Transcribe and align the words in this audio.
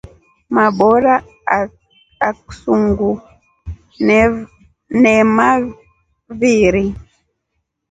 Mabora 0.55 1.15
aksunguu 2.29 3.11
nemaviiri. 5.01 6.85